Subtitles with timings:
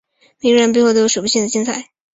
[0.41, 1.91] 每个人背后都有数不清的精彩